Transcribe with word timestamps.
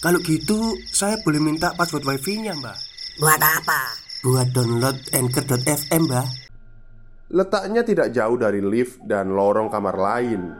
Kalau 0.00 0.16
gitu, 0.24 0.80
saya 0.88 1.20
boleh 1.20 1.36
minta 1.36 1.76
password 1.76 2.08
wifi-nya, 2.08 2.56
Mbak. 2.56 2.78
Buat 3.20 3.36
apa? 3.36 3.80
Buat 4.24 4.48
download 4.56 4.96
Anchor.fm, 5.12 6.08
Mbak. 6.08 6.28
Letaknya 7.36 7.84
tidak 7.84 8.08
jauh 8.08 8.40
dari 8.40 8.64
lift 8.64 8.96
dan 9.04 9.36
lorong 9.36 9.68
kamar 9.68 10.00
lain. 10.00 10.56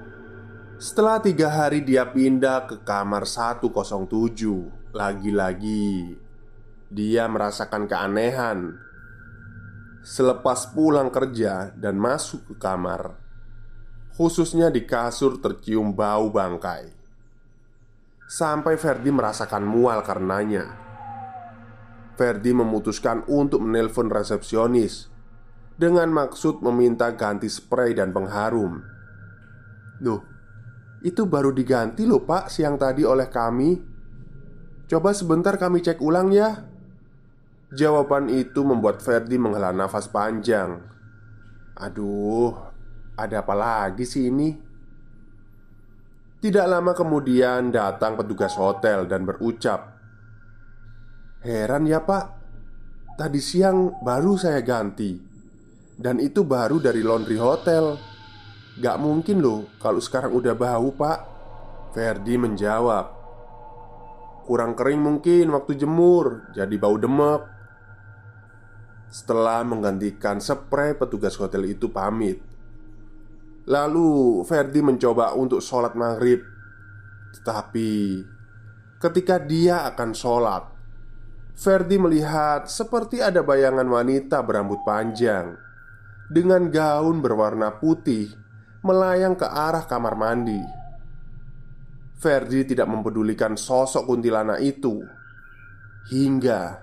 Setelah 0.76 1.24
tiga 1.24 1.48
hari 1.48 1.80
dia 1.80 2.04
pindah 2.04 2.64
ke 2.64 2.80
kamar 2.84 3.28
107 3.28 3.68
Lagi-lagi 4.96 6.16
Dia 6.88 7.28
merasakan 7.28 7.84
keanehan 7.84 8.80
Selepas 10.00 10.72
pulang 10.72 11.12
kerja 11.12 11.76
dan 11.76 12.00
masuk 12.00 12.48
ke 12.48 12.54
kamar 12.56 13.12
Khususnya 14.16 14.72
di 14.72 14.88
kasur 14.88 15.36
tercium 15.36 15.92
bau 15.92 16.32
bangkai 16.32 16.99
Sampai 18.30 18.78
Ferdi 18.78 19.10
merasakan 19.10 19.66
mual 19.66 20.06
karenanya. 20.06 20.62
Ferdi 22.14 22.54
memutuskan 22.54 23.26
untuk 23.26 23.58
menelpon 23.58 24.06
resepsionis 24.06 25.10
Dengan 25.74 26.14
maksud 26.14 26.62
meminta 26.62 27.10
ganti 27.10 27.50
spray 27.50 27.90
dan 27.90 28.14
pengharum. 28.14 28.86
Duh, 29.98 30.22
itu 31.02 31.26
baru 31.26 31.50
diganti 31.50 32.06
loh 32.06 32.22
pak 32.22 32.46
siang 32.54 32.78
tadi 32.78 33.02
oleh 33.02 33.26
kami. 33.26 33.74
Coba 34.86 35.10
sebentar 35.10 35.58
kami 35.58 35.82
cek 35.82 35.98
ulang 35.98 36.30
ya. 36.30 36.70
Jawaban 37.74 38.30
itu 38.30 38.62
membuat 38.62 39.02
Ferdi 39.02 39.42
menghela 39.42 39.74
nafas 39.74 40.06
panjang. 40.06 40.78
Aduh, 41.74 42.54
ada 43.18 43.42
apa 43.42 43.54
lagi 43.58 44.06
sih 44.06 44.30
ini? 44.30 44.69
Tidak 46.40 46.64
lama 46.64 46.96
kemudian 46.96 47.68
datang 47.68 48.16
petugas 48.16 48.56
hotel 48.56 49.04
dan 49.04 49.28
berucap 49.28 50.00
Heran 51.40 51.88
ya 51.88 52.04
pak. 52.04 52.24
Tadi 53.16 53.40
siang 53.40 54.00
baru 54.04 54.36
saya 54.36 54.60
ganti. 54.60 55.16
Dan 55.96 56.20
itu 56.20 56.44
baru 56.44 56.76
dari 56.80 57.00
laundry 57.00 57.36
hotel. 57.40 57.96
Gak 58.80 58.96
mungkin 59.00 59.40
loh 59.40 59.68
kalau 59.80 60.00
sekarang 60.00 60.32
udah 60.36 60.56
bau 60.56 60.92
pak 60.96 61.18
Ferdi 61.96 62.36
menjawab. 62.36 63.06
Kurang 64.44 64.72
kering 64.72 65.00
mungkin 65.04 65.52
waktu 65.52 65.76
jemur 65.76 66.48
Jadi 66.56 66.76
bau 66.80 66.96
demek. 66.96 67.44
Setelah 69.12 69.60
menggantikan 69.64 70.40
spray 70.40 70.96
Petugas 70.96 71.36
hotel 71.36 71.68
itu 71.72 71.92
pamit 71.92 72.49
Lalu 73.70 74.42
Ferdi 74.42 74.82
mencoba 74.82 75.38
untuk 75.38 75.62
sholat 75.62 75.94
maghrib 75.94 76.42
Tetapi 77.38 77.90
Ketika 78.98 79.38
dia 79.38 79.86
akan 79.86 80.10
sholat 80.10 80.64
Ferdi 81.54 81.96
melihat 82.02 82.66
seperti 82.66 83.22
ada 83.22 83.46
bayangan 83.46 83.86
wanita 83.86 84.42
berambut 84.42 84.82
panjang 84.82 85.54
Dengan 86.26 86.66
gaun 86.66 87.22
berwarna 87.22 87.78
putih 87.78 88.40
melayang 88.80 89.36
ke 89.36 89.44
arah 89.44 89.84
kamar 89.84 90.16
mandi. 90.16 90.60
Ferdi 92.20 92.68
tidak 92.68 92.88
mempedulikan 92.88 93.56
sosok 93.56 94.08
kuntilanak 94.08 94.60
itu 94.60 95.04
hingga 96.12 96.80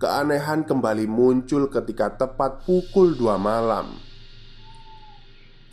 keanehan 0.00 0.64
kembali 0.64 1.04
muncul 1.08 1.68
ketika 1.68 2.16
tepat 2.16 2.64
pukul 2.64 3.16
dua 3.16 3.36
malam. 3.36 3.92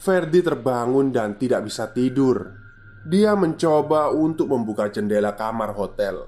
Ferdi 0.02 0.42
terbangun 0.42 1.14
dan 1.14 1.38
tidak 1.38 1.70
bisa 1.70 1.94
tidur. 1.94 2.58
Dia 3.06 3.38
mencoba 3.38 4.10
untuk 4.10 4.50
membuka 4.50 4.90
jendela 4.90 5.38
kamar 5.38 5.78
hotel. 5.78 6.26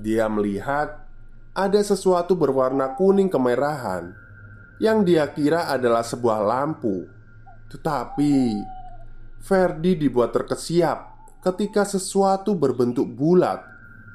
Dia 0.00 0.32
melihat 0.32 1.04
ada 1.52 1.80
sesuatu 1.84 2.32
berwarna 2.32 2.96
kuning 2.96 3.28
kemerahan 3.28 4.16
yang 4.80 5.04
dia 5.04 5.28
kira 5.32 5.72
adalah 5.72 6.04
sebuah 6.04 6.40
lampu 6.44 7.08
tetapi 7.72 8.60
Ferdi 9.40 9.94
dibuat 9.94 10.34
terkesiap 10.34 10.98
ketika 11.42 11.86
sesuatu 11.86 12.58
berbentuk 12.58 13.06
bulat 13.06 13.62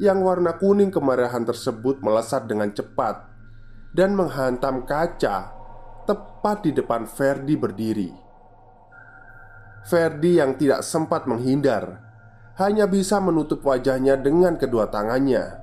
yang 0.01 0.19
warna 0.25 0.57
kuning 0.57 0.91
kemerahan 0.91 1.45
tersebut 1.45 2.03
melesat 2.03 2.49
dengan 2.49 2.73
cepat 2.73 3.29
dan 3.93 4.17
menghantam 4.17 4.83
kaca 4.83 5.53
tepat 6.03 6.57
di 6.65 6.71
depan 6.75 7.05
Ferdi 7.05 7.55
berdiri. 7.55 8.30
Ferdi 9.81 10.37
yang 10.37 10.55
tidak 10.57 10.85
sempat 10.85 11.25
menghindar 11.25 11.97
hanya 12.61 12.85
bisa 12.85 13.17
menutup 13.17 13.65
wajahnya 13.65 14.19
dengan 14.19 14.59
kedua 14.59 14.85
tangannya. 14.93 15.57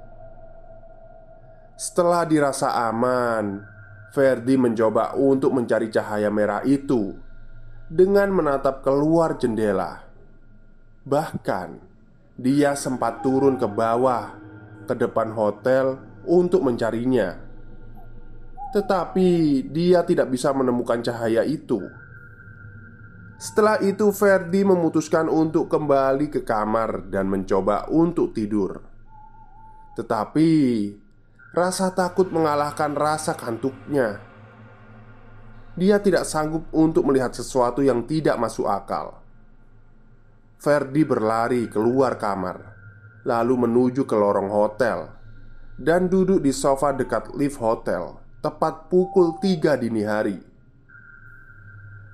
Setelah 1.78 2.26
dirasa 2.26 2.74
aman, 2.90 3.62
Ferdi 4.10 4.58
mencoba 4.58 5.14
untuk 5.14 5.54
mencari 5.54 5.86
cahaya 5.94 6.26
merah 6.26 6.66
itu 6.66 7.14
dengan 7.86 8.34
menatap 8.34 8.82
keluar 8.82 9.38
jendela. 9.38 10.02
Bahkan, 11.06 11.68
dia 12.34 12.74
sempat 12.74 13.22
turun 13.22 13.54
ke 13.54 13.70
bawah 13.70 14.34
ke 14.90 14.94
depan 14.98 15.30
hotel 15.32 16.02
untuk 16.26 16.66
mencarinya, 16.66 17.38
tetapi 18.74 19.62
dia 19.70 20.04
tidak 20.04 20.28
bisa 20.28 20.52
menemukan 20.52 21.00
cahaya 21.00 21.46
itu. 21.46 21.80
Setelah 23.38 23.78
itu, 23.86 24.10
Ferdi 24.10 24.66
memutuskan 24.66 25.30
untuk 25.30 25.70
kembali 25.70 26.26
ke 26.26 26.42
kamar 26.42 27.06
dan 27.06 27.30
mencoba 27.30 27.86
untuk 27.86 28.34
tidur, 28.34 28.82
tetapi 29.94 30.50
rasa 31.54 31.94
takut 31.94 32.34
mengalahkan 32.34 32.98
rasa 32.98 33.38
kantuknya. 33.38 34.18
Dia 35.78 36.02
tidak 36.02 36.26
sanggup 36.26 36.66
untuk 36.74 37.06
melihat 37.06 37.30
sesuatu 37.30 37.78
yang 37.78 38.02
tidak 38.10 38.34
masuk 38.42 38.66
akal. 38.66 39.22
Ferdi 40.58 41.06
berlari 41.06 41.70
keluar 41.70 42.18
kamar, 42.18 42.74
lalu 43.22 43.54
menuju 43.54 44.02
ke 44.02 44.18
lorong 44.18 44.50
hotel 44.50 45.14
dan 45.78 46.10
duduk 46.10 46.42
di 46.42 46.50
sofa 46.50 46.90
dekat 46.90 47.30
lift 47.38 47.62
hotel 47.62 48.18
tepat 48.42 48.90
pukul 48.90 49.38
3 49.38 49.78
dini 49.78 50.02
hari. 50.02 50.47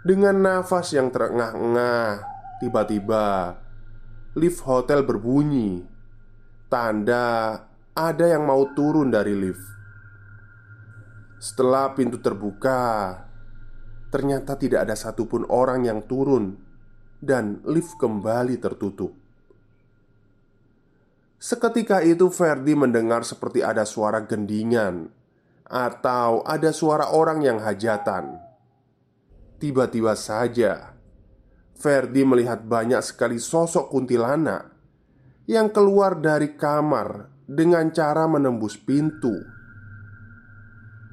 Dengan 0.04 0.36
nafas 0.36 0.92
yang 0.92 1.08
terengah-engah, 1.08 2.20
tiba-tiba 2.60 3.56
lift 4.36 4.60
hotel 4.68 5.00
berbunyi, 5.00 5.80
tanda 6.68 7.56
ada 7.96 8.24
yang 8.28 8.44
mau 8.44 8.68
turun 8.76 9.08
dari 9.08 9.32
lift. 9.32 9.64
Setelah 11.40 11.96
pintu 11.96 12.20
terbuka, 12.20 13.24
Ternyata 14.14 14.54
tidak 14.54 14.86
ada 14.86 14.94
satupun 14.94 15.42
orang 15.50 15.90
yang 15.90 16.06
turun 16.06 16.54
Dan 17.18 17.66
lift 17.66 17.98
kembali 17.98 18.62
tertutup 18.62 19.10
Seketika 21.34 21.98
itu 21.98 22.30
Ferdi 22.30 22.78
mendengar 22.78 23.26
seperti 23.26 23.66
ada 23.66 23.82
suara 23.82 24.22
gendingan 24.22 25.10
Atau 25.66 26.46
ada 26.46 26.70
suara 26.70 27.10
orang 27.10 27.42
yang 27.42 27.58
hajatan 27.58 28.38
Tiba-tiba 29.60 30.14
saja 30.18 30.94
Ferdi 31.74 32.22
melihat 32.26 32.62
banyak 32.64 33.02
sekali 33.02 33.36
sosok 33.38 33.90
kuntilanak 33.90 34.70
Yang 35.46 35.68
keluar 35.76 36.18
dari 36.18 36.54
kamar 36.56 37.30
dengan 37.44 37.92
cara 37.92 38.24
menembus 38.26 38.78
pintu 38.80 39.34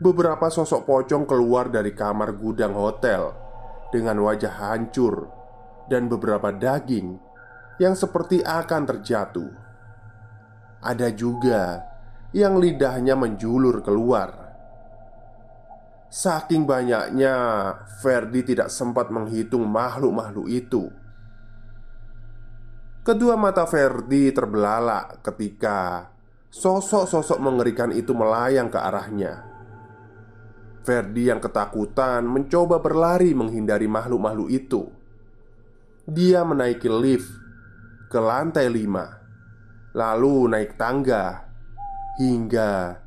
Beberapa 0.01 0.49
sosok 0.49 0.89
pocong 0.89 1.29
keluar 1.29 1.69
dari 1.69 1.93
kamar 1.93 2.33
gudang 2.33 2.73
hotel 2.73 3.41
dengan 3.91 4.23
wajah 4.23 4.49
hancur 4.57 5.29
dan 5.91 6.07
beberapa 6.07 6.49
daging 6.49 7.19
yang 7.77 7.93
seperti 7.93 8.39
akan 8.41 8.87
terjatuh. 8.87 9.51
Ada 10.81 11.13
juga 11.13 11.83
yang 12.31 12.57
lidahnya 12.57 13.13
menjulur 13.13 13.83
keluar. 13.83 14.40
Saking 16.11 16.67
banyaknya, 16.67 17.35
Ferdi 18.03 18.43
tidak 18.43 18.67
sempat 18.67 19.07
menghitung 19.15 19.63
makhluk-makhluk 19.63 20.43
itu. 20.51 20.91
Kedua 23.01 23.39
mata 23.39 23.63
Ferdi 23.63 24.27
terbelalak 24.35 25.23
ketika 25.23 26.11
sosok-sosok 26.51 27.39
mengerikan 27.39 27.95
itu 27.95 28.11
melayang 28.11 28.67
ke 28.67 28.75
arahnya. 28.75 29.47
Ferdi 30.83 31.31
yang 31.31 31.39
ketakutan 31.39 32.27
mencoba 32.27 32.83
berlari 32.83 33.31
menghindari 33.31 33.87
makhluk-makhluk 33.87 34.51
itu. 34.51 34.91
Dia 36.05 36.43
menaiki 36.43 36.91
lift 36.91 37.31
ke 38.11 38.19
lantai 38.19 38.67
lima, 38.67 39.07
lalu 39.95 40.51
naik 40.51 40.75
tangga 40.75 41.47
hingga 42.19 43.00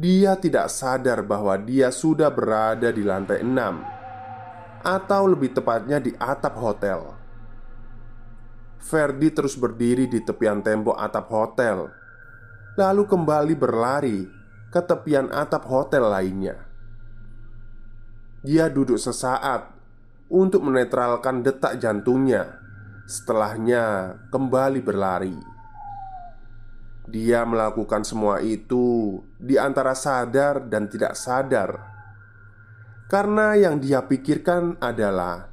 dia 0.00 0.32
tidak 0.40 0.72
sadar 0.72 1.20
bahwa 1.20 1.60
dia 1.60 1.92
sudah 1.92 2.32
berada 2.32 2.88
di 2.88 3.04
lantai 3.04 3.44
enam, 3.44 3.84
atau 4.80 5.28
lebih 5.28 5.52
tepatnya 5.52 6.00
di 6.00 6.16
atap 6.16 6.56
hotel. 6.56 7.20
Ferdi 8.80 9.28
terus 9.28 9.60
berdiri 9.60 10.08
di 10.08 10.24
tepian 10.24 10.64
tembok 10.64 10.96
atap 10.96 11.28
hotel, 11.28 11.92
lalu 12.80 13.04
kembali 13.04 13.54
berlari 13.60 14.24
ke 14.72 14.80
tepian 14.80 15.28
atap 15.28 15.68
hotel 15.68 16.08
lainnya. 16.08 16.56
Dia 18.40 18.72
duduk 18.72 18.96
sesaat 18.96 19.68
untuk 20.32 20.64
menetralkan 20.64 21.44
detak 21.44 21.76
jantungnya. 21.76 22.56
Setelahnya, 23.04 24.16
kembali 24.32 24.80
berlari. 24.80 25.59
Dia 27.10 27.42
melakukan 27.42 28.06
semua 28.06 28.38
itu 28.38 29.18
di 29.34 29.58
antara 29.58 29.98
sadar 29.98 30.62
dan 30.70 30.86
tidak 30.86 31.18
sadar, 31.18 31.74
karena 33.10 33.58
yang 33.58 33.82
dia 33.82 34.06
pikirkan 34.06 34.78
adalah 34.78 35.50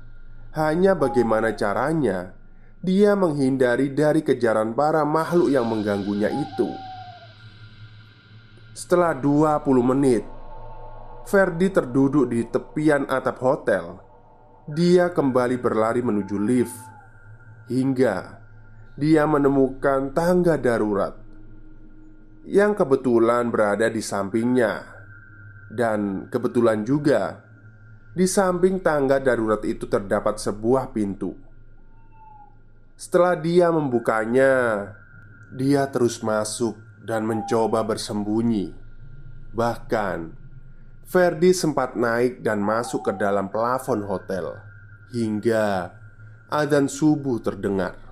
hanya 0.54 0.94
bagaimana 0.94 1.57
caranya 1.57 2.38
dia 2.77 3.18
menghindari 3.18 3.89
dari 3.89 4.21
kejaran 4.21 4.77
para 4.77 5.01
makhluk 5.01 5.50
yang 5.50 5.65
mengganggunya 5.65 6.30
itu. 6.30 6.69
Setelah 8.77 9.18
20 9.18 9.65
menit, 9.81 10.21
Ferdi 11.25 11.74
terduduk 11.74 12.30
di 12.30 12.45
tepian 12.45 13.09
atap 13.09 13.42
hotel. 13.42 13.98
Dia 14.69 15.09
kembali 15.09 15.57
berlari 15.57 16.06
menuju 16.06 16.38
lift 16.38 16.77
hingga 17.65 18.38
dia 18.94 19.25
menemukan 19.25 20.13
tangga 20.13 20.59
darurat 20.59 21.26
yang 22.47 22.79
kebetulan 22.79 23.51
berada 23.51 23.91
di 23.91 23.99
sampingnya, 23.99 24.88
dan 25.67 26.31
kebetulan 26.31 26.88
juga 26.88 27.44
di 28.15 28.23
samping 28.23 28.79
tangga 28.79 29.19
darurat 29.19 29.59
itu 29.67 29.83
terdapat 29.83 30.39
sebuah 30.39 30.95
pintu. 30.95 31.35
Setelah 32.95 33.35
dia 33.35 33.67
membukanya, 33.67 34.55
dia 35.51 35.91
terus 35.91 36.23
masuk 36.23 36.79
dan 37.03 37.27
mencoba 37.27 37.83
bersembunyi. 37.83 38.71
Bahkan, 39.51 40.31
Ferdi 41.03 41.51
sempat 41.51 41.99
naik 41.99 42.39
dan 42.47 42.63
masuk 42.63 43.11
ke 43.11 43.13
dalam 43.15 43.51
plafon 43.51 44.07
hotel 44.07 44.55
hingga 45.11 45.91
adzan 46.47 46.88
subuh 46.88 47.44
terdengar. 47.44 48.06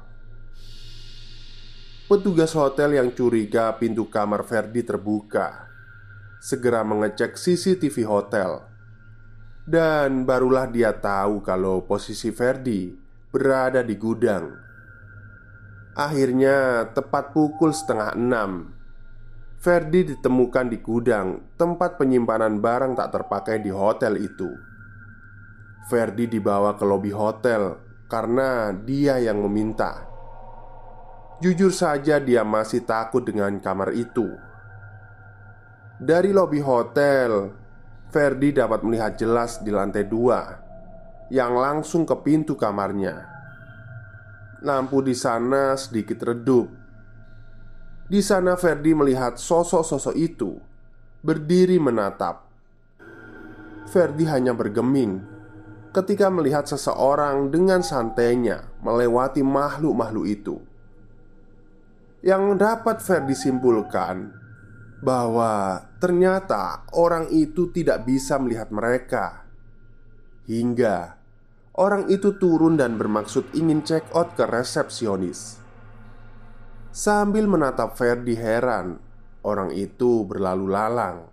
Petugas 2.06 2.54
hotel 2.54 3.02
yang 3.02 3.10
curiga 3.18 3.74
pintu 3.82 4.06
kamar 4.06 4.46
Ferdi 4.46 4.86
terbuka. 4.86 5.74
Segera 6.38 6.86
mengecek 6.86 7.34
CCTV 7.34 8.06
hotel. 8.06 8.62
Dan 9.66 10.22
barulah 10.22 10.70
dia 10.70 10.94
tahu 10.94 11.42
kalau 11.42 11.82
posisi 11.90 12.30
Ferdi 12.30 12.94
berada 13.34 13.82
di 13.82 13.98
gudang. 13.98 14.54
Akhirnya 15.98 16.86
tepat 16.94 17.34
pukul 17.34 17.74
setengah 17.74 18.14
enam 18.14 18.70
Ferdi 19.58 20.04
ditemukan 20.04 20.68
di 20.68 20.84
gudang 20.84 21.56
Tempat 21.56 21.96
penyimpanan 21.96 22.60
barang 22.60 22.94
tak 23.00 23.18
terpakai 23.18 23.66
di 23.66 23.74
hotel 23.74 24.22
itu. 24.22 24.54
Ferdi 25.90 26.30
dibawa 26.30 26.78
ke 26.78 26.86
lobi 26.86 27.10
hotel 27.10 27.82
Karena 28.06 28.70
dia 28.76 29.18
yang 29.18 29.42
meminta 29.42 30.05
Jujur 31.44 31.68
saja, 31.76 32.16
dia 32.24 32.48
masih 32.48 32.88
takut 32.88 33.20
dengan 33.20 33.60
kamar 33.60 33.92
itu. 33.92 34.24
Dari 36.00 36.32
lobi 36.32 36.64
hotel, 36.64 37.52
Ferdi 38.08 38.56
dapat 38.56 38.88
melihat 38.88 39.20
jelas 39.20 39.60
di 39.60 39.68
lantai 39.68 40.08
dua 40.08 40.56
yang 41.28 41.60
langsung 41.60 42.08
ke 42.08 42.16
pintu 42.24 42.56
kamarnya. 42.56 43.28
Lampu 44.64 45.04
di 45.04 45.12
sana 45.12 45.76
sedikit 45.76 46.24
redup. 46.24 46.72
Di 48.08 48.24
sana, 48.24 48.56
Ferdi 48.56 48.96
melihat 48.96 49.36
sosok-sosok 49.36 50.16
itu 50.16 50.56
berdiri 51.20 51.76
menatap. 51.84 52.48
Ferdi 53.92 54.24
hanya 54.24 54.56
bergeming 54.56 55.20
ketika 55.92 56.32
melihat 56.32 56.64
seseorang 56.64 57.52
dengan 57.52 57.84
santainya 57.84 58.72
melewati 58.80 59.44
makhluk-makhluk 59.44 60.28
itu 60.32 60.56
yang 62.26 62.58
dapat 62.58 63.06
Ferdi 63.06 63.38
simpulkan 63.38 64.34
bahwa 64.98 65.86
ternyata 66.02 66.90
orang 66.98 67.30
itu 67.30 67.70
tidak 67.70 68.02
bisa 68.02 68.42
melihat 68.42 68.74
mereka 68.74 69.46
hingga 70.50 71.22
orang 71.78 72.10
itu 72.10 72.34
turun 72.42 72.82
dan 72.82 72.98
bermaksud 72.98 73.54
ingin 73.54 73.86
check 73.86 74.10
out 74.18 74.34
ke 74.34 74.42
resepsionis. 74.42 75.62
Sambil 76.90 77.46
menatap 77.46 77.94
Ferdi 77.94 78.34
heran, 78.34 78.98
orang 79.46 79.70
itu 79.76 80.26
berlalu 80.26 80.66
lalang. 80.72 81.30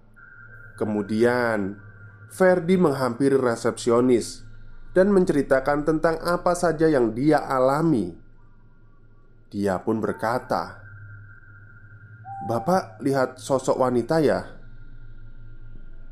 Kemudian, 0.77 1.81
Ferdi 2.29 2.77
menghampiri 2.77 3.39
resepsionis 3.39 4.45
dan 4.93 5.09
menceritakan 5.15 5.89
tentang 5.89 6.21
apa 6.21 6.53
saja 6.53 6.91
yang 6.91 7.15
dia 7.15 7.41
alami. 7.47 8.13
Dia 9.55 9.79
pun 9.79 10.03
berkata, 10.03 10.82
Bapak 12.43 12.99
lihat 12.99 13.39
sosok 13.39 13.79
wanita 13.79 14.19
ya? 14.19 14.43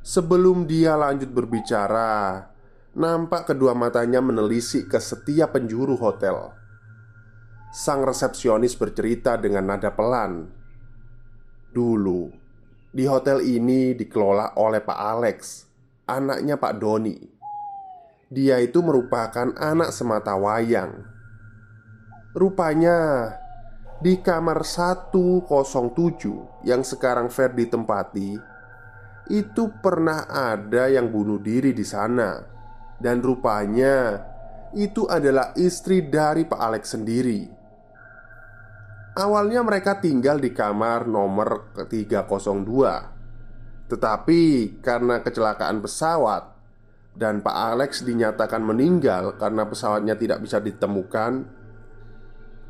Sebelum 0.01 0.63
dia 0.63 0.95
lanjut 0.95 1.27
berbicara, 1.27 2.47
nampak 2.95 3.51
kedua 3.51 3.75
matanya 3.75 4.23
menelisik 4.23 4.95
ke 4.95 5.03
setiap 5.03 5.59
penjuru 5.59 5.99
hotel. 5.99 6.55
Sang 7.75 8.07
resepsionis 8.07 8.79
bercerita 8.79 9.35
dengan 9.43 9.75
nada 9.75 9.91
pelan. 9.91 10.47
Dulu, 11.75 12.31
di 12.95 13.05
hotel 13.11 13.43
ini 13.43 13.99
dikelola 13.99 14.55
oleh 14.55 14.83
Pak 14.83 14.99
Alex, 15.03 15.67
anaknya 16.07 16.59
Pak 16.63 16.75
Doni. 16.79 17.19
Dia 18.31 18.63
itu 18.63 18.79
merupakan 18.87 19.51
anak 19.59 19.91
semata 19.91 20.39
wayang. 20.39 21.03
Rupanya 22.39 23.27
di 24.01 24.17
kamar 24.25 24.65
107 24.65 26.65
yang 26.65 26.81
sekarang 26.81 27.29
Ferdi 27.29 27.69
tempati 27.69 28.33
Itu 29.31 29.71
pernah 29.79 30.27
ada 30.27 30.91
yang 30.91 31.07
bunuh 31.07 31.39
diri 31.39 31.71
di 31.71 31.87
sana. 31.87 32.43
Dan 32.99 33.23
rupanya 33.23 34.19
itu 34.75 35.07
adalah 35.07 35.55
istri 35.55 36.11
dari 36.11 36.43
Pak 36.49 36.59
Alex 36.59 36.99
sendiri. 36.99 37.47
Awalnya 39.15 39.63
mereka 39.63 40.03
tinggal 40.03 40.43
di 40.43 40.51
kamar 40.51 41.07
nomor 41.07 41.79
302 41.79 43.87
Tetapi 43.91 44.43
karena 44.79 45.19
kecelakaan 45.19 45.83
pesawat 45.83 46.55
Dan 47.11 47.43
Pak 47.43 47.57
Alex 47.75 48.07
dinyatakan 48.07 48.63
meninggal 48.63 49.35
karena 49.35 49.67
pesawatnya 49.67 50.15
tidak 50.15 50.47
bisa 50.47 50.63
ditemukan 50.63 51.60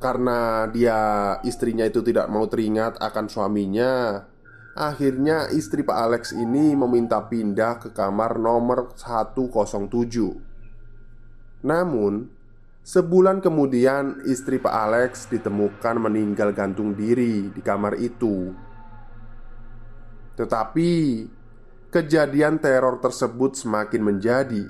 karena 0.00 0.64
dia 0.72 0.98
istrinya 1.44 1.84
itu 1.84 2.00
tidak 2.00 2.32
mau 2.32 2.48
teringat 2.48 2.96
akan 2.98 3.28
suaminya 3.28 4.24
Akhirnya 4.70 5.50
istri 5.52 5.84
Pak 5.84 5.98
Alex 5.98 6.32
ini 6.32 6.72
meminta 6.72 7.20
pindah 7.20 7.84
ke 7.84 7.92
kamar 7.92 8.40
nomor 8.40 8.96
107 8.96 11.68
Namun 11.68 12.32
Sebulan 12.80 13.44
kemudian 13.44 14.24
istri 14.24 14.56
Pak 14.56 14.72
Alex 14.72 15.28
ditemukan 15.28 16.00
meninggal 16.00 16.56
gantung 16.56 16.96
diri 16.96 17.52
di 17.52 17.60
kamar 17.60 18.00
itu. 18.00 18.56
Tetapi 20.32 20.92
Kejadian 21.90 22.62
teror 22.62 23.02
tersebut 23.02 23.58
semakin 23.58 24.14
menjadi 24.14 24.62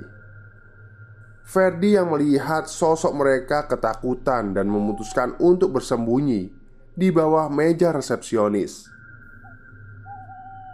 Ferdi 1.51 1.99
yang 1.99 2.15
melihat 2.15 2.71
sosok 2.71 3.11
mereka 3.11 3.67
ketakutan 3.67 4.55
dan 4.55 4.71
memutuskan 4.71 5.35
untuk 5.43 5.75
bersembunyi 5.83 6.47
di 6.95 7.11
bawah 7.11 7.51
meja 7.51 7.91
resepsionis. 7.91 8.87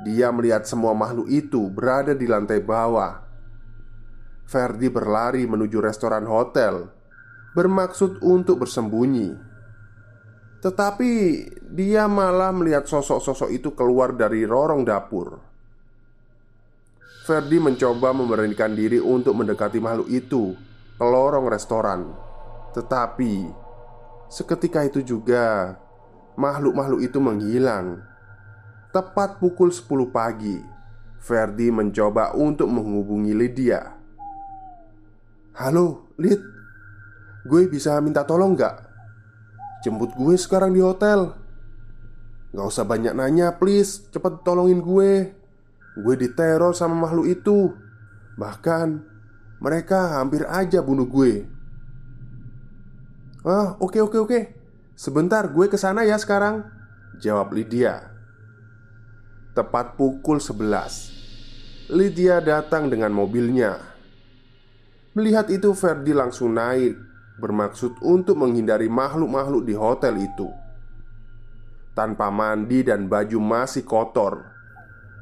Dia 0.04 0.28
melihat 0.28 0.68
semua 0.68 0.92
makhluk 0.92 1.32
itu 1.32 1.72
berada 1.72 2.12
di 2.12 2.28
lantai 2.28 2.60
bawah. 2.60 3.24
Ferdi 4.44 4.92
berlari 4.92 5.48
menuju 5.48 5.80
restoran 5.80 6.28
hotel, 6.28 6.92
bermaksud 7.56 8.20
untuk 8.20 8.68
bersembunyi. 8.68 9.32
Tetapi 10.60 11.12
dia 11.72 12.04
malah 12.04 12.52
melihat 12.52 12.84
sosok-sosok 12.84 13.48
itu 13.48 13.72
keluar 13.72 14.12
dari 14.12 14.44
lorong 14.44 14.84
dapur. 14.84 15.40
Ferdi 17.24 17.56
mencoba 17.58 18.12
memberanikan 18.12 18.76
diri 18.76 19.00
untuk 19.00 19.34
mendekati 19.34 19.80
makhluk 19.82 20.06
itu 20.12 20.65
ke 20.96 21.04
lorong 21.04 21.46
restoran. 21.52 22.16
Tetapi 22.72 23.52
seketika 24.32 24.84
itu 24.84 25.04
juga 25.04 25.76
makhluk-makhluk 26.40 27.04
itu 27.04 27.18
menghilang. 27.20 28.00
Tepat 28.92 29.36
pukul 29.36 29.68
10 29.68 30.08
pagi, 30.08 30.56
Ferdi 31.20 31.68
mencoba 31.68 32.32
untuk 32.32 32.72
menghubungi 32.72 33.36
Lydia. 33.36 33.92
Halo, 35.56 36.08
Lid. 36.16 36.40
Gue 37.44 37.68
bisa 37.68 38.00
minta 38.00 38.24
tolong 38.24 38.56
gak? 38.56 38.82
Jemput 39.84 40.10
gue 40.18 40.34
sekarang 40.34 40.74
di 40.74 40.82
hotel 40.82 41.30
Gak 42.50 42.66
usah 42.66 42.82
banyak 42.82 43.14
nanya 43.14 43.54
please 43.54 44.02
Cepet 44.10 44.42
tolongin 44.42 44.82
gue 44.82 45.30
Gue 45.94 46.14
diteror 46.18 46.74
sama 46.74 47.06
makhluk 47.06 47.30
itu 47.30 47.70
Bahkan 48.34 49.15
Mereka 49.60 50.20
hampir 50.20 50.44
aja 50.46 50.84
bunuh 50.84 51.08
gue. 51.08 51.48
Ah 53.46 53.76
oke 53.80 53.98
oke 54.02 54.18
oke. 54.20 54.40
Sebentar 54.96 55.48
gue 55.52 55.66
ke 55.68 55.76
sana 55.76 56.08
ya 56.08 56.16
sekarang 56.16 56.64
Jawab 57.16 57.52
Lydia. 57.56 58.12
Tepat 59.56 59.96
pukul 59.96 60.36
11 60.36 61.88
Lydia 61.88 62.44
datang 62.44 62.92
dengan 62.92 63.14
mobilnya. 63.14 63.80
Melihat 65.16 65.48
itu 65.48 65.72
Ferdi 65.72 66.12
langsung 66.12 66.52
naik 66.52 66.98
bermaksud 67.40 68.00
untuk 68.04 68.36
menghindari 68.36 68.88
makhluk-makhluk 68.92 69.64
di 69.64 69.72
hotel 69.72 70.20
itu. 70.20 70.52
Tanpa 71.96 72.28
mandi 72.28 72.84
dan 72.84 73.08
baju 73.08 73.40
masih 73.40 73.88
kotor 73.88 74.44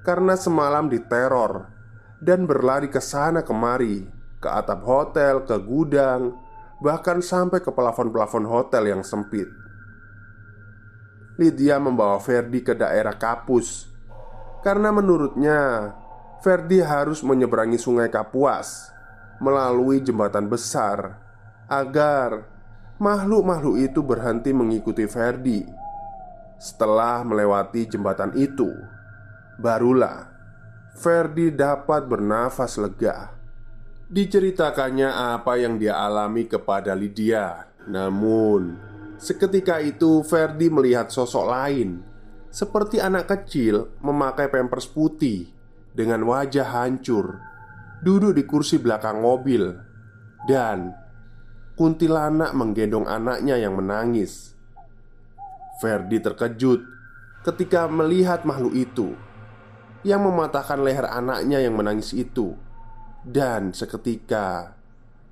karena 0.03 0.35
semalam 0.35 0.91
diteror 0.91 1.71
dan 2.19 2.49
berlari 2.49 2.91
ke 2.91 2.99
sana 2.99 3.47
kemari, 3.47 4.03
ke 4.45 4.49
atap 4.53 4.85
hotel, 4.85 5.49
ke 5.49 5.57
gudang, 5.65 6.37
bahkan 6.85 7.25
sampai 7.25 7.65
ke 7.65 7.73
plafon-plafon 7.73 8.45
hotel 8.45 8.93
yang 8.93 9.01
sempit. 9.01 9.49
Lydia 11.41 11.81
membawa 11.81 12.21
Ferdi 12.21 12.61
ke 12.61 12.77
daerah 12.77 13.17
Kapus 13.17 13.91
karena 14.63 14.95
menurutnya 14.95 15.91
Ferdi 16.47 16.79
harus 16.79 17.27
menyeberangi 17.27 17.81
Sungai 17.81 18.07
Kapuas 18.13 18.93
melalui 19.43 19.99
jembatan 19.99 20.47
besar 20.47 21.19
agar 21.67 22.47
makhluk-makhluk 23.03 23.83
itu 23.83 24.01
berhenti 24.05 24.55
mengikuti 24.55 25.11
Ferdi. 25.11 25.67
Setelah 26.55 27.27
melewati 27.27 27.91
jembatan 27.91 28.31
itu, 28.39 28.71
barulah 29.59 30.31
Ferdi 30.95 31.51
dapat 31.51 32.07
bernafas 32.07 32.79
lega. 32.79 33.34
Diceritakannya 34.05 35.09
apa 35.09 35.57
yang 35.57 35.81
dia 35.81 35.97
alami 35.97 36.45
kepada 36.45 36.93
Lydia. 36.93 37.73
Namun, 37.89 38.77
seketika 39.17 39.81
itu 39.81 40.21
Ferdi 40.21 40.69
melihat 40.69 41.09
sosok 41.09 41.45
lain 41.49 42.05
seperti 42.55 43.01
anak 43.01 43.27
kecil 43.27 43.91
memakai 44.05 44.53
pampers 44.53 44.87
putih 44.87 45.51
dengan 45.91 46.23
wajah 46.23 46.69
hancur, 46.69 47.41
duduk 48.05 48.37
di 48.37 48.47
kursi 48.47 48.77
belakang 48.79 49.25
mobil 49.25 49.75
dan 50.47 50.93
kuntilanak 51.75 52.53
menggendong 52.55 53.09
anaknya 53.09 53.57
yang 53.57 53.75
menangis. 53.75 54.53
Ferdi 55.83 56.23
terkejut 56.23 56.85
ketika 57.43 57.91
melihat 57.91 58.45
makhluk 58.45 58.77
itu 58.77 59.17
yang 60.07 60.23
mematahkan 60.23 60.79
leher 60.85 61.09
anaknya 61.09 61.59
yang 61.59 61.75
menangis 61.75 62.15
itu, 62.15 62.55
dan 63.25 63.73
seketika 63.73 64.77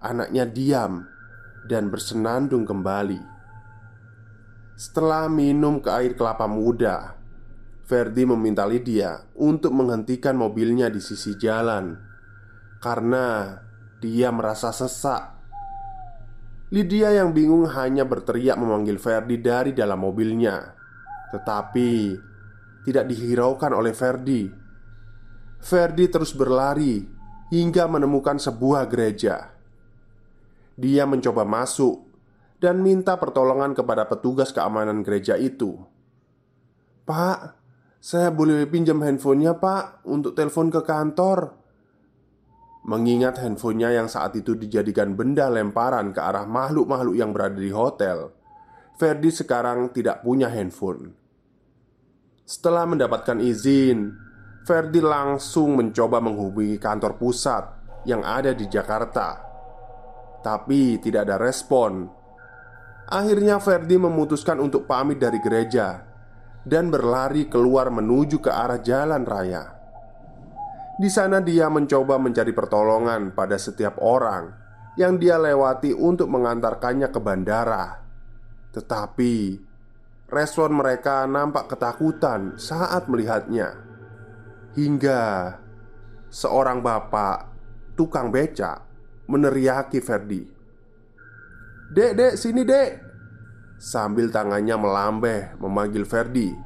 anaknya 0.00 0.48
diam 0.48 1.04
dan 1.68 1.92
bersenandung 1.92 2.64
kembali. 2.64 3.20
Setelah 4.74 5.28
minum 5.28 5.78
ke 5.78 5.92
air 5.92 6.16
kelapa 6.16 6.48
muda, 6.50 7.14
Ferdi 7.86 8.24
meminta 8.24 8.64
Lydia 8.64 9.28
untuk 9.36 9.76
menghentikan 9.76 10.32
mobilnya 10.32 10.88
di 10.88 10.98
sisi 10.98 11.36
jalan 11.36 11.92
karena 12.80 13.60
dia 14.02 14.34
merasa 14.34 14.74
sesak 14.74 15.38
Lydia 16.72 17.14
yang 17.14 17.30
bingung 17.30 17.68
hanya 17.68 18.02
berteriak 18.02 18.56
memanggil 18.58 18.96
Ferdi 18.98 19.38
dari 19.38 19.70
dalam 19.76 20.02
mobilnya 20.02 20.72
Tetapi 21.30 21.90
Tidak 22.82 23.04
dihiraukan 23.06 23.70
oleh 23.76 23.94
Ferdi 23.94 24.42
Ferdi 25.62 26.04
terus 26.10 26.34
berlari 26.34 27.21
Hingga 27.52 27.84
menemukan 27.84 28.40
sebuah 28.40 28.88
gereja. 28.88 29.52
Dia 30.72 31.04
mencoba 31.04 31.44
masuk 31.44 32.08
Dan 32.56 32.80
minta 32.80 33.18
pertolongan 33.20 33.76
kepada 33.76 34.08
petugas 34.08 34.54
keamanan 34.54 35.04
gereja 35.04 35.36
itu. 35.36 35.76
Pak, 37.04 37.58
saya 38.00 38.32
boleh 38.32 38.64
pinjam 38.70 39.02
handphonenya 39.02 39.58
pak 39.58 40.00
Untuk 40.08 40.32
telepon 40.32 40.72
ke 40.72 40.80
kantor? 40.80 41.58
Mengingat 42.88 43.36
handphonenya 43.42 44.00
yang 44.00 44.08
saat 44.08 44.32
itu 44.38 44.56
dijadikan 44.56 45.12
benda 45.12 45.52
lemparan 45.52 46.14
ke 46.14 46.22
arah 46.22 46.48
makhluk-makhluk 46.48 47.14
yang 47.18 47.34
berada 47.34 47.58
di 47.58 47.70
hotel 47.70 48.32
Ferdi 49.02 49.34
sekarang 49.34 49.90
tidak 49.90 50.22
punya 50.22 50.46
handphone. 50.46 51.10
Setelah 52.46 52.86
mendapatkan 52.86 53.42
izin 53.42 54.14
Ferdi 54.62 55.02
langsung 55.02 55.74
mencoba 55.74 56.22
menghubungi 56.22 56.78
kantor 56.78 57.18
pusat 57.18 57.64
yang 58.06 58.22
ada 58.22 58.54
di 58.54 58.70
Jakarta 58.70 59.38
Tapi 60.42 61.02
tidak 61.02 61.26
ada 61.26 61.36
respon 61.38 62.06
Akhirnya 63.10 63.58
Ferdi 63.58 63.98
memutuskan 63.98 64.62
untuk 64.62 64.86
pamit 64.86 65.18
dari 65.18 65.42
gereja 65.42 66.02
Dan 66.62 66.94
berlari 66.94 67.50
keluar 67.50 67.90
menuju 67.90 68.38
ke 68.38 68.50
arah 68.50 68.78
jalan 68.78 69.26
raya 69.26 69.82
di 71.02 71.10
sana 71.10 71.42
dia 71.42 71.66
mencoba 71.66 72.14
mencari 72.14 72.54
pertolongan 72.54 73.34
pada 73.34 73.58
setiap 73.58 73.98
orang 73.98 74.54
yang 74.94 75.18
dia 75.18 75.34
lewati 75.34 75.90
untuk 75.90 76.30
mengantarkannya 76.30 77.10
ke 77.10 77.18
bandara. 77.18 77.98
Tetapi 78.70 79.34
respon 80.30 80.78
mereka 80.78 81.26
nampak 81.26 81.74
ketakutan 81.74 82.54
saat 82.54 83.10
melihatnya. 83.10 83.81
Hingga 84.72 85.52
seorang 86.32 86.80
bapak 86.80 87.52
tukang 87.92 88.32
beca 88.32 88.80
meneriaki 89.28 90.00
Ferdi. 90.00 90.48
"Dek, 91.92 92.12
dek, 92.16 92.34
sini, 92.40 92.64
Dek." 92.64 92.90
Sambil 93.76 94.32
tangannya 94.32 94.72
melambeh 94.80 95.60
memanggil 95.60 96.08
Ferdi. 96.08 96.56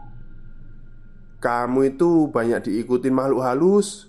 "Kamu 1.42 1.82
itu 1.82 2.30
banyak 2.30 2.70
diikutin 2.70 3.10
makhluk 3.10 3.42
halus." 3.42 4.06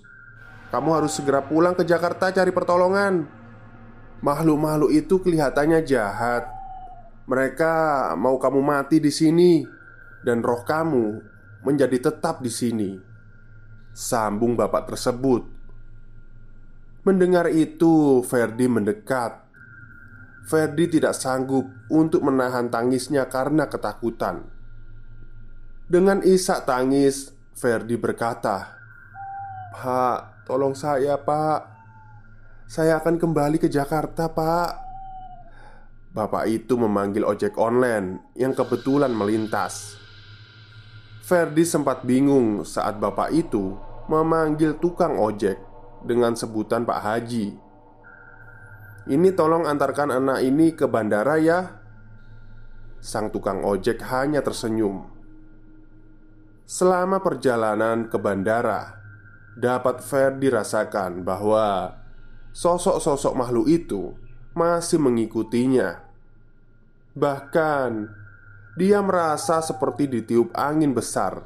Kamu 0.68 1.00
harus 1.00 1.16
segera 1.16 1.40
pulang 1.40 1.72
ke 1.72 1.80
Jakarta 1.82 2.28
cari 2.28 2.52
pertolongan. 2.52 3.24
Makhluk-makhluk 4.20 4.92
itu 4.92 5.16
kelihatannya 5.16 5.80
jahat. 5.82 6.44
Mereka 7.24 7.72
mau 8.20 8.36
kamu 8.36 8.60
mati 8.60 9.00
di 9.00 9.08
sini 9.08 9.64
dan 10.20 10.44
roh 10.44 10.68
kamu 10.68 11.24
menjadi 11.64 12.12
tetap 12.12 12.44
di 12.44 12.52
sini. 12.52 13.07
Sambung 13.98 14.54
bapak 14.54 14.94
tersebut. 14.94 15.42
Mendengar 17.02 17.50
itu, 17.50 18.22
Ferdi 18.22 18.70
mendekat. 18.70 19.42
Ferdi 20.46 20.86
tidak 20.86 21.18
sanggup 21.18 21.66
untuk 21.90 22.22
menahan 22.22 22.70
tangisnya 22.70 23.26
karena 23.26 23.66
ketakutan. 23.66 24.46
Dengan 25.90 26.22
isak 26.22 26.62
tangis, 26.62 27.34
Ferdi 27.58 27.98
berkata, 27.98 28.78
"Pak, 29.74 30.38
Tolong 30.48 30.72
saya 30.72 31.20
pak 31.20 31.60
Saya 32.64 32.96
akan 32.96 33.20
kembali 33.20 33.60
ke 33.60 33.68
Jakarta 33.68 34.32
pak 34.32 34.80
Bapak 36.16 36.48
itu 36.48 36.80
memanggil 36.80 37.20
ojek 37.20 37.60
online 37.60 38.32
yang 38.32 38.56
kebetulan 38.56 39.12
melintas 39.12 40.00
Ferdi 41.20 41.68
sempat 41.68 42.08
bingung 42.08 42.64
saat 42.64 42.96
bapak 42.96 43.28
itu 43.36 43.76
memanggil 44.08 44.80
tukang 44.80 45.20
ojek 45.20 45.60
dengan 46.02 46.32
sebutan 46.32 46.88
Pak 46.88 47.00
Haji. 47.04 47.46
Ini 49.08 49.28
tolong 49.32 49.64
antarkan 49.64 50.12
anak 50.12 50.44
ini 50.44 50.72
ke 50.72 50.84
bandara 50.88 51.36
ya. 51.40 51.80
Sang 53.00 53.32
tukang 53.32 53.64
ojek 53.64 54.00
hanya 54.08 54.44
tersenyum. 54.44 55.08
Selama 56.68 57.24
perjalanan 57.24 58.12
ke 58.12 58.20
bandara 58.20 59.00
dapat 59.56 60.04
fair 60.04 60.36
dirasakan 60.36 61.24
bahwa 61.24 61.96
sosok-sosok 62.52 63.32
makhluk 63.32 63.66
itu 63.68 64.12
masih 64.52 65.00
mengikutinya. 65.00 66.04
Bahkan 67.16 68.20
Dia 68.78 69.02
merasa 69.02 69.58
seperti 69.58 70.06
ditiup 70.06 70.54
angin 70.54 70.94
besar 70.94 71.42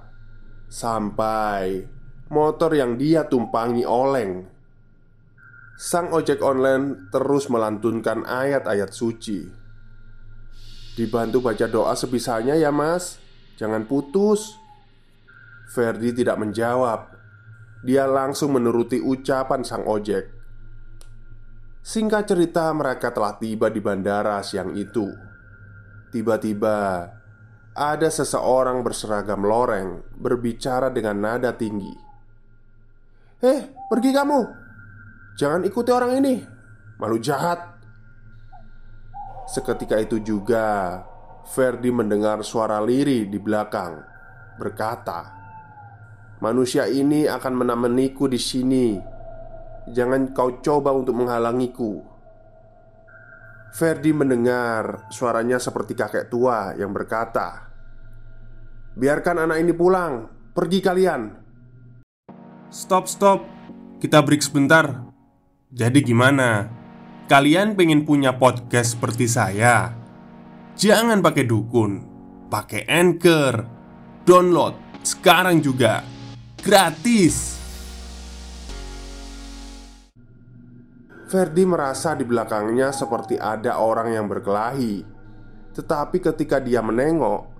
Sampai 0.69 1.89
motor 2.33 2.73
yang 2.73 2.97
dia 2.97 3.29
tumpangi 3.29 3.85
oleng. 3.85 4.49
Sang 5.77 6.09
ojek 6.11 6.41
online 6.41 7.13
terus 7.13 7.53
melantunkan 7.53 8.25
ayat-ayat 8.25 8.89
suci. 8.89 9.45
Dibantu 10.97 11.45
baca 11.45 11.67
doa 11.69 11.93
sebisanya 11.93 12.57
ya 12.57 12.73
mas. 12.73 13.21
Jangan 13.61 13.85
putus. 13.85 14.57
Ferdi 15.73 16.13
tidak 16.17 16.41
menjawab. 16.41 17.13
Dia 17.85 18.09
langsung 18.09 18.57
menuruti 18.57 19.01
ucapan 19.01 19.65
sang 19.65 19.85
ojek. 19.85 20.29
Singkat 21.83 22.31
cerita 22.31 22.71
mereka 22.71 23.11
telah 23.11 23.35
tiba 23.43 23.67
di 23.67 23.83
bandara 23.83 24.39
siang 24.45 24.77
itu. 24.79 25.11
Tiba-tiba 26.15 27.09
ada 27.75 28.09
seseorang 28.13 28.85
berseragam 28.85 29.43
loreng 29.43 30.05
berbicara 30.15 30.93
dengan 30.93 31.19
nada 31.25 31.57
tinggi. 31.57 32.12
"Eh, 33.43 33.75
pergi 33.91 34.15
kamu! 34.15 34.41
Jangan 35.35 35.67
ikuti 35.67 35.91
orang 35.91 36.23
ini, 36.23 36.39
malu 37.03 37.19
jahat!" 37.19 37.59
Seketika 39.51 39.99
itu 39.99 40.23
juga 40.23 41.03
Ferdi 41.43 41.91
mendengar 41.91 42.47
suara 42.47 42.79
liri 42.79 43.27
di 43.27 43.43
belakang 43.43 43.99
berkata, 44.63 45.35
"Manusia 46.39 46.87
ini 46.87 47.27
akan 47.27 47.67
menemaniku 47.67 48.31
di 48.31 48.39
sini. 48.39 48.95
Jangan 49.91 50.31
kau 50.31 50.63
coba 50.63 50.95
untuk 50.95 51.19
menghalangiku." 51.19 51.99
Ferdi 53.75 54.15
mendengar 54.15 55.11
suaranya 55.11 55.59
seperti 55.59 55.99
kakek 55.99 56.31
tua 56.31 56.79
yang 56.79 56.95
berkata, 56.95 57.67
"Biarkan 58.95 59.51
anak 59.51 59.59
ini 59.59 59.75
pulang, 59.75 60.31
pergi 60.55 60.79
kalian." 60.79 61.42
Stop, 62.73 63.05
stop. 63.05 63.45
Kita 64.01 64.25
break 64.25 64.41
sebentar. 64.41 65.05
Jadi 65.69 66.01
gimana? 66.01 66.73
Kalian 67.29 67.77
pengen 67.77 68.09
punya 68.09 68.33
podcast 68.41 68.97
seperti 68.97 69.29
saya? 69.29 69.93
Jangan 70.81 71.21
pakai 71.21 71.45
dukun, 71.45 72.01
pakai 72.49 72.89
Anchor. 72.89 73.69
Download 74.25 74.73
sekarang 75.05 75.61
juga. 75.61 76.01
Gratis. 76.65 77.61
Ferdi 81.29 81.69
merasa 81.69 82.17
di 82.17 82.25
belakangnya 82.25 82.89
seperti 82.89 83.37
ada 83.37 83.85
orang 83.85 84.17
yang 84.17 84.25
berkelahi. 84.33 85.05
Tetapi 85.77 86.25
ketika 86.25 86.57
dia 86.57 86.81
menengok, 86.81 87.53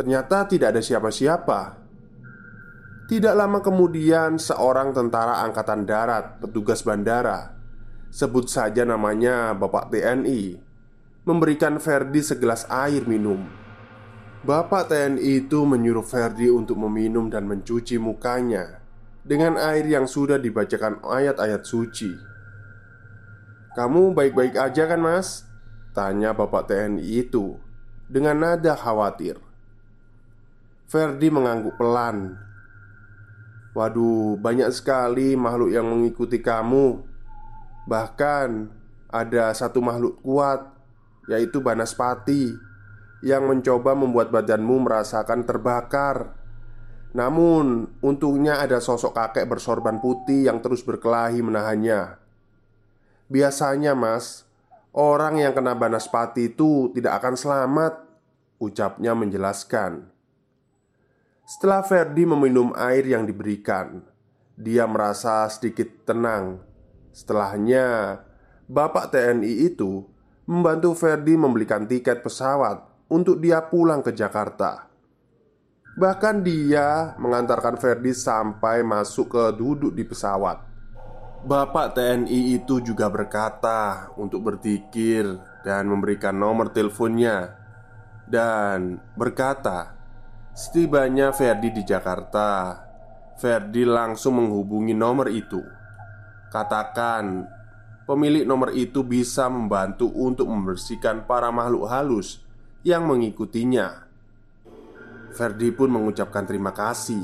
ternyata 0.00 0.48
tidak 0.48 0.72
ada 0.72 0.80
siapa-siapa. 0.80 1.85
Tidak 3.06 3.38
lama 3.38 3.62
kemudian, 3.62 4.34
seorang 4.34 4.90
tentara 4.90 5.46
angkatan 5.46 5.86
darat, 5.86 6.42
petugas 6.42 6.82
bandara, 6.82 7.54
sebut 8.10 8.50
saja 8.50 8.82
namanya 8.82 9.54
Bapak 9.54 9.94
TNI, 9.94 10.58
memberikan 11.22 11.78
Ferdi 11.78 12.18
segelas 12.18 12.66
air 12.66 13.06
minum. 13.06 13.46
Bapak 14.42 14.90
TNI 14.90 15.46
itu 15.46 15.62
menyuruh 15.62 16.02
Ferdi 16.02 16.50
untuk 16.50 16.82
meminum 16.82 17.30
dan 17.30 17.46
mencuci 17.46 17.94
mukanya 17.98 18.82
dengan 19.22 19.54
air 19.54 19.86
yang 19.86 20.10
sudah 20.10 20.42
dibacakan 20.42 20.98
ayat-ayat 21.06 21.62
suci. 21.62 22.10
Kamu 23.74 24.18
baik-baik 24.18 24.58
aja 24.58 24.88
kan 24.88 24.98
mas? 24.98 25.44
Tanya 25.92 26.32
bapak 26.32 26.68
TNI 26.72 27.04
itu 27.04 27.60
Dengan 28.08 28.40
nada 28.40 28.72
khawatir 28.72 29.36
Ferdi 30.88 31.28
mengangguk 31.28 31.76
pelan 31.76 32.45
Waduh, 33.76 34.40
banyak 34.40 34.72
sekali 34.72 35.36
makhluk 35.36 35.68
yang 35.68 35.84
mengikuti 35.84 36.40
kamu. 36.40 37.04
Bahkan 37.84 38.48
ada 39.12 39.52
satu 39.52 39.84
makhluk 39.84 40.24
kuat 40.24 40.64
Yaitu 41.28 41.60
Banaspati 41.60 42.56
Yang 43.20 43.42
mencoba 43.44 43.92
membuat 43.92 44.32
badanmu 44.32 44.88
merasakan 44.88 45.44
terbakar. 45.44 46.32
Namun, 47.12 47.92
untungnya 48.00 48.64
ada 48.64 48.80
sosok 48.80 49.12
kakek 49.12 49.44
bersorban 49.44 50.00
putih 50.00 50.48
yang 50.48 50.64
terus 50.64 50.80
berkelahi 50.80 51.44
menahannya. 51.44 52.16
Biasanya 53.28 53.92
mas 53.92 54.48
Orang 54.96 55.36
yang 55.36 55.52
kena 55.52 55.76
banaspati 55.76 56.56
itu 56.56 56.88
tidak 56.96 57.20
akan 57.20 57.36
selamat 57.36 57.92
Ucapnya 58.56 59.12
menjelaskan 59.12 60.15
Setelah 61.46 61.86
Ferdi 61.86 62.26
meminum 62.26 62.74
air 62.74 63.06
yang 63.06 63.22
diberikan 63.22 64.02
Dia 64.58 64.82
merasa 64.90 65.46
sedikit 65.46 66.02
tenang. 66.02 66.58
Setelahnya 67.14 68.18
Bapak 68.66 69.14
TNI 69.14 69.70
itu 69.70 70.02
Membantu 70.50 70.98
Ferdi 70.98 71.38
membelikan 71.38 71.86
tiket 71.86 72.26
pesawat 72.26 72.82
Untuk 73.06 73.38
dia 73.38 73.62
pulang 73.62 74.02
ke 74.02 74.10
Jakarta. 74.10 74.90
Bahkan 75.94 76.42
dia 76.42 77.14
mengantarkan 77.14 77.78
Ferdi 77.78 78.10
sampai 78.10 78.82
masuk 78.82 79.38
ke 79.38 79.44
duduk 79.54 79.94
di 79.94 80.02
pesawat. 80.02 80.66
Bapak 81.46 81.94
TNI 81.94 82.58
itu 82.58 82.82
juga 82.82 83.06
berkata 83.06 84.10
untuk 84.18 84.50
berzikir 84.50 85.38
dan 85.62 85.86
memberikan 85.86 86.34
nomor 86.34 86.74
teleponnya 86.74 87.54
Dan 88.26 88.98
berkata 89.14 89.95
Setibanya 90.56 91.36
Ferdi 91.36 91.68
di 91.68 91.84
Jakarta 91.84 92.80
Ferdi 93.36 93.84
langsung 93.84 94.40
menghubungi 94.40 94.96
nomor 94.96 95.28
itu 95.28 95.60
Katakan 96.48 97.44
Pemilik 98.08 98.48
nomor 98.48 98.72
itu 98.72 99.04
bisa 99.04 99.52
membantu 99.52 100.08
untuk 100.16 100.48
membersihkan 100.48 101.28
para 101.28 101.52
makhluk 101.52 101.92
halus 101.92 102.40
yang 102.88 103.04
mengikutinya 103.04 104.08
Ferdi 105.36 105.68
pun 105.76 105.92
mengucapkan 105.92 106.48
terima 106.48 106.72
kasih 106.72 107.20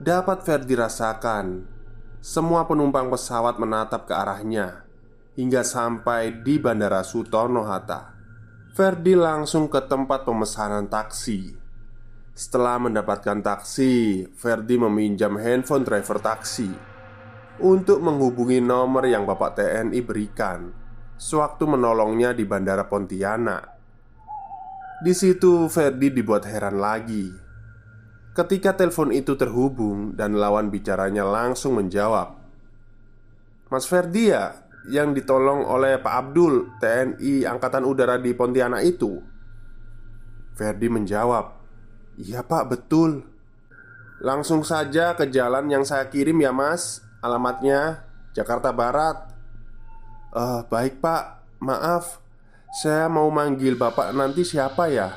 Dapat 0.00 0.48
Ferdi 0.48 0.72
rasakan 0.72 1.68
semua 2.24 2.64
penumpang 2.64 3.12
pesawat 3.12 3.60
menatap 3.60 4.08
ke 4.08 4.14
arahnya 4.16 4.88
hingga 5.34 5.66
sampai 5.66 6.44
di 6.44 6.56
Bandara 6.62 7.02
Sutono-Hatta. 7.02 8.14
Ferdi 8.72 9.12
langsung 9.18 9.68
ke 9.68 9.82
tempat 9.84 10.22
pemesanan 10.22 10.88
taksi. 10.88 11.61
Setelah 12.32 12.80
mendapatkan 12.80 13.44
taksi, 13.44 14.24
Ferdi 14.32 14.80
meminjam 14.80 15.36
handphone 15.36 15.84
driver 15.84 16.16
taksi 16.16 16.72
untuk 17.60 18.00
menghubungi 18.00 18.64
nomor 18.64 19.04
yang 19.04 19.28
Bapak 19.28 19.60
TNI 19.60 20.00
berikan 20.00 20.72
sewaktu 21.20 21.68
menolongnya 21.68 22.32
di 22.32 22.48
Bandara 22.48 22.88
Pontianak. 22.88 23.64
Di 25.04 25.12
situ 25.12 25.68
Ferdi 25.68 26.14
dibuat 26.14 26.46
heran 26.46 26.78
lagi 26.78 27.26
Ketika 28.32 28.72
telepon 28.72 29.12
itu 29.12 29.36
terhubung 29.36 30.14
dan 30.16 30.38
lawan 30.38 30.70
bicaranya 30.70 31.26
langsung 31.26 31.76
menjawab 31.76 32.38
Mas 33.68 33.84
Ferdi 33.84 34.30
ya 34.30 34.62
yang 34.88 35.10
ditolong 35.10 35.66
oleh 35.66 35.98
Pak 35.98 36.14
Abdul 36.16 36.78
TNI 36.80 37.44
Angkatan 37.50 37.82
Udara 37.84 38.16
di 38.16 38.30
Pontianak 38.32 38.86
itu 38.86 39.20
Ferdi 40.54 40.86
menjawab 40.86 41.61
Iya 42.22 42.46
pak 42.46 42.70
betul. 42.70 43.26
Langsung 44.22 44.62
saja 44.62 45.18
ke 45.18 45.26
jalan 45.26 45.66
yang 45.66 45.82
saya 45.82 46.06
kirim 46.06 46.38
ya 46.38 46.54
mas. 46.54 47.02
Alamatnya 47.18 48.06
Jakarta 48.30 48.70
Barat. 48.70 49.34
Uh, 50.30 50.62
baik 50.70 51.02
pak. 51.02 51.42
Maaf 51.62 52.18
Saya 52.82 53.06
mau 53.06 53.30
manggil 53.30 53.78
bapak 53.78 54.10
nanti 54.14 54.42
siapa 54.42 54.90
ya? 54.90 55.14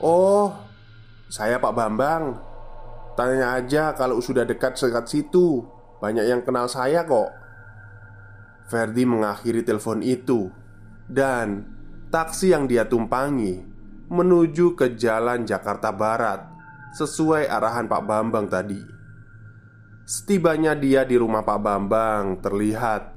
Oh 0.00 0.52
saya 1.30 1.62
Pak 1.62 1.72
Bambang. 1.78 2.42
Tanya 3.14 3.54
aja 3.54 3.94
kalau 3.94 4.18
sudah 4.18 4.42
dekat 4.42 4.74
sekat 4.74 5.06
situ. 5.06 5.62
Banyak 6.02 6.26
yang 6.26 6.42
kenal 6.42 6.66
saya 6.66 7.06
kok. 7.06 7.30
Ferdi 8.66 9.06
mengakhiri 9.06 9.62
telepon 9.62 10.02
itu. 10.02 10.50
Dan 11.06 11.62
taksi 12.10 12.50
yang 12.50 12.66
dia 12.66 12.82
tumpangi 12.82 13.69
Menuju 14.10 14.74
ke 14.74 14.98
jalan 14.98 15.46
Jakarta 15.46 15.94
Barat 15.94 16.42
Sesuai 16.98 17.46
arahan 17.46 17.86
Pak 17.86 18.02
Bambang 18.02 18.50
tadi 18.50 18.82
Setibanya 20.02 20.74
dia 20.74 21.06
di 21.06 21.14
rumah 21.14 21.46
Pak 21.46 21.60
Bambang 21.62 22.42
Terlihat 22.42 23.14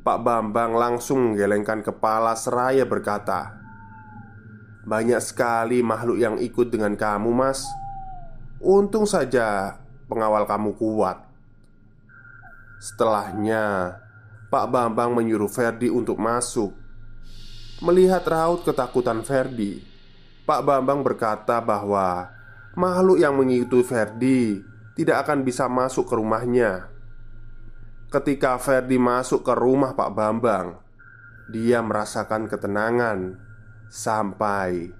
Pak 0.00 0.18
Bambang 0.24 0.72
langsung 0.72 1.36
menggelengkan 1.36 1.84
kepala 1.84 2.32
seraya 2.32 2.88
berkata 2.88 3.60
banyak 4.80 5.20
sekali 5.20 5.84
makhluk 5.84 6.16
yang 6.16 6.36
ikut 6.40 6.72
dengan 6.72 6.96
kamu, 6.96 7.30
Mas. 7.36 7.68
Untung 8.64 9.04
saja 9.04 9.76
pengawal 10.08 10.48
kamu 10.48 10.72
kuat. 10.72 11.20
Setelahnya, 12.80 13.96
Pak 14.48 14.66
Bambang 14.72 15.12
menyuruh 15.12 15.52
Ferdi 15.52 15.92
untuk 15.92 16.16
masuk. 16.16 16.72
Melihat 17.84 18.24
raut 18.24 18.64
ketakutan 18.64 19.20
Ferdi, 19.20 19.84
Pak 20.50 20.66
Bambang 20.66 21.06
berkata 21.06 21.62
bahwa 21.62 22.26
makhluk 22.74 23.22
yang 23.22 23.38
mengikuti 23.38 23.86
Ferdi 23.86 24.58
tidak 24.98 25.22
akan 25.22 25.46
bisa 25.46 25.70
masuk 25.70 26.10
ke 26.10 26.18
rumahnya. 26.18 26.90
Ketika 28.10 28.58
Ferdi 28.58 28.98
masuk 28.98 29.46
ke 29.46 29.54
rumah 29.54 29.94
Pak 29.94 30.10
Bambang, 30.10 30.82
dia 31.46 31.78
merasakan 31.86 32.50
ketenangan 32.50 33.38
sampai 33.86 34.90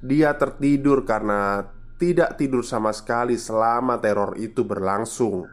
dia 0.00 0.32
tertidur 0.40 1.04
karena 1.04 1.68
tidak 2.00 2.40
tidur 2.40 2.64
sama 2.64 2.88
sekali 2.96 3.36
selama 3.36 4.00
teror 4.00 4.40
itu 4.40 4.64
berlangsung. 4.64 5.44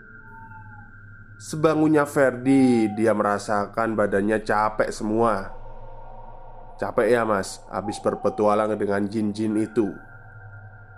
Sebangunnya 1.35 2.07
Ferdi, 2.07 2.87
dia 2.95 3.11
merasakan 3.11 3.99
badannya 3.99 4.39
capek 4.47 4.95
semua. 4.95 5.60
Capek 6.81 7.13
ya 7.13 7.21
mas, 7.21 7.61
habis 7.69 8.01
berpetualang 8.01 8.73
dengan 8.73 9.05
jin-jin 9.05 9.53
itu. 9.53 9.93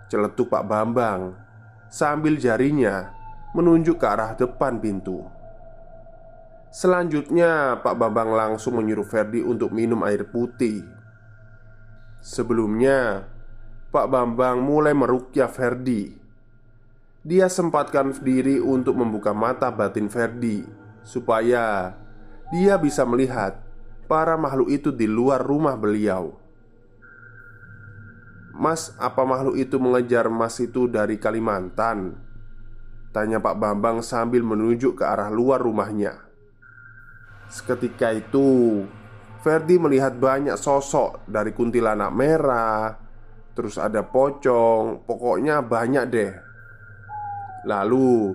Celetuk 0.08 0.48
Pak 0.48 0.64
Bambang 0.64 1.36
sambil 1.92 2.40
jarinya 2.40 3.12
menunjuk 3.52 4.00
ke 4.00 4.08
arah 4.08 4.32
depan 4.32 4.80
pintu. 4.80 5.28
Selanjutnya, 6.72 7.84
Pak 7.84 8.00
Bambang 8.00 8.32
langsung 8.32 8.80
menyuruh 8.80 9.04
Ferdi 9.04 9.44
untuk 9.44 9.76
minum 9.76 10.08
air 10.08 10.24
putih. 10.24 10.88
Sebelumnya, 12.24 13.28
Pak 13.92 14.08
Bambang 14.08 14.64
mulai 14.64 14.96
merukyah 14.96 15.52
Ferdi. 15.52 16.16
Dia 17.28 17.52
sempatkan 17.52 18.16
diri 18.24 18.56
untuk 18.64 18.96
membuka 18.96 19.36
mata 19.36 19.68
batin 19.68 20.08
Ferdi 20.08 20.64
supaya 21.04 21.92
dia 22.56 22.80
bisa 22.80 23.04
melihat 23.04 23.60
para 24.06 24.36
makhluk 24.36 24.70
itu 24.70 24.90
di 24.90 25.08
luar 25.10 25.42
rumah 25.42 25.76
beliau. 25.80 26.36
Mas, 28.54 28.94
apa 29.02 29.26
makhluk 29.26 29.58
itu 29.58 29.82
mengejar 29.82 30.30
Mas 30.30 30.62
itu 30.62 30.86
dari 30.86 31.18
Kalimantan? 31.18 32.14
Tanya 33.10 33.42
Pak 33.42 33.58
Bambang 33.58 34.06
sambil 34.06 34.46
menunjuk 34.46 35.02
ke 35.02 35.04
arah 35.06 35.34
luar 35.34 35.62
rumahnya. 35.62 36.22
Seketika 37.50 38.14
itu, 38.14 38.82
Ferdi 39.42 39.78
melihat 39.78 40.18
banyak 40.18 40.58
sosok 40.58 41.26
dari 41.30 41.54
kuntilanak 41.54 42.10
merah, 42.14 43.04
Terus 43.54 43.78
ada 43.78 44.02
pocong 44.02 45.06
Pokoknya 45.06 45.62
banyak 45.62 46.06
deh 46.10 46.34
Lalu 47.70 48.34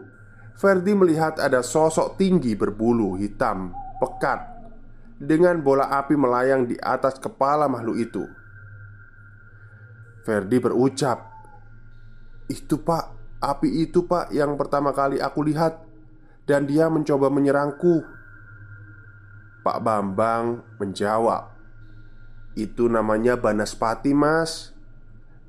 Ferdi 0.59 0.95
melihat 0.95 1.39
ada 1.39 1.63
sosok 1.63 2.19
tinggi 2.19 2.55
berbulu 2.55 3.19
hitam 3.19 3.75
Pekat 3.99 4.58
Dengan 5.19 5.59
bola 5.59 5.91
api 5.91 6.15
melayang 6.15 6.71
di 6.71 6.79
atas 6.79 7.19
kepala 7.19 7.67
makhluk 7.67 7.99
itu. 7.99 8.25
Ferdi 10.23 10.63
berucap 10.63 11.27
Itu 12.47 12.79
pak. 12.87 13.19
Api 13.39 13.87
itu 13.87 14.07
pak 14.07 14.31
yang 14.31 14.55
pertama 14.55 14.95
kali 14.95 15.19
aku 15.19 15.43
lihat. 15.43 15.83
Dan 16.47 16.71
dia 16.71 16.87
mencoba 16.87 17.29
menyerangku. 17.29 18.07
Pak 19.67 19.85
Bambang 19.85 20.65
menjawab 20.81 21.53
Itu 22.55 22.87
namanya 22.87 23.37
Banaspati 23.37 24.15
mas. 24.15 24.73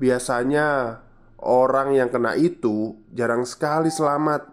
Biasanya 0.02 1.00
orang 1.40 1.96
yang 1.96 2.10
kena 2.10 2.36
itu 2.36 3.00
jarang 3.14 3.46
sekali 3.46 3.88
selamat. 3.94 4.48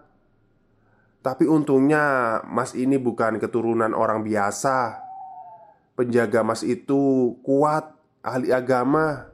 Tapi 1.27 1.43
untungnya 1.51 2.39
Mas 2.47 2.79
ini 2.79 3.03
bukan 3.03 3.43
keturunan 3.43 3.91
orang 3.91 4.23
biasa. 4.23 5.06
Penjaga 5.97 6.45
Mas 6.45 6.61
itu 6.61 7.35
kuat, 7.41 7.97
ahli 8.21 8.53
agama. 8.53 9.33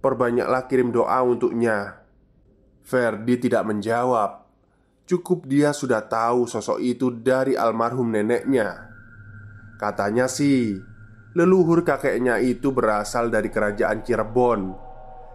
Perbanyaklah 0.00 0.64
kirim 0.72 0.88
doa 0.88 1.20
untuknya. 1.20 2.00
Ferdi 2.80 3.36
tidak 3.36 3.68
menjawab. 3.68 4.48
Cukup 5.04 5.44
dia 5.44 5.76
sudah 5.76 6.00
tahu 6.08 6.48
sosok 6.48 6.80
itu 6.80 7.12
dari 7.12 7.54
almarhum 7.54 8.08
neneknya. 8.08 8.88
Katanya 9.76 10.26
sih, 10.32 10.80
leluhur 11.36 11.84
kakeknya 11.84 12.40
itu 12.40 12.72
berasal 12.72 13.28
dari 13.28 13.52
kerajaan 13.52 14.00
Cirebon 14.00 14.72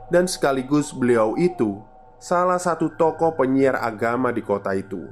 dan 0.09 0.25
sekaligus 0.27 0.91
beliau 0.91 1.37
itu 1.39 1.79
salah 2.19 2.59
satu 2.59 2.97
tokoh 2.97 3.37
penyiar 3.37 3.79
agama 3.79 4.33
di 4.33 4.43
kota 4.43 4.73
itu. 4.73 5.07